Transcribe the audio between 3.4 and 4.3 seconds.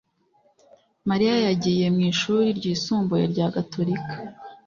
Gatolika